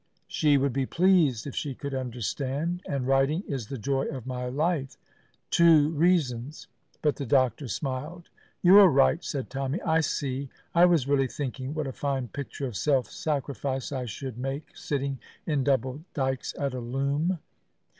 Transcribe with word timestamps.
"She 0.25 0.57
would 0.57 0.73
be 0.73 0.87
pleased 0.87 1.45
if 1.45 1.53
she 1.55 1.75
could 1.75 1.93
understand, 1.93 2.81
and 2.87 3.05
writing 3.05 3.43
is 3.47 3.67
the 3.67 3.77
joy 3.77 4.05
of 4.05 4.25
my 4.25 4.47
life 4.47 4.97
two 5.51 5.91
reasons." 5.91 6.65
But 7.03 7.17
the 7.17 7.25
doctor 7.27 7.67
smiled. 7.67 8.27
"You 8.63 8.79
are 8.79 8.89
right," 8.89 9.23
said 9.23 9.51
Tommy. 9.51 9.79
"I 9.83 9.99
see 9.99 10.49
I 10.73 10.85
was 10.85 11.07
really 11.07 11.27
thinking 11.27 11.75
what 11.75 11.85
a 11.85 11.91
fine 11.93 12.29
picture 12.29 12.65
of 12.65 12.75
self 12.75 13.11
sacrifice 13.11 13.91
I 13.91 14.05
should 14.05 14.39
make 14.39 14.75
sitting 14.75 15.19
in 15.45 15.63
Double 15.63 16.01
Dykes 16.15 16.55
at 16.57 16.73
a 16.73 16.79
loom!" 16.79 17.37